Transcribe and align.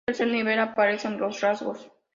En 0.07 0.13
un 0.13 0.15
tercer 0.15 0.31
nivel 0.33 0.57
aparecen 0.57 1.19
los 1.19 1.41
rasgos. 1.41 1.91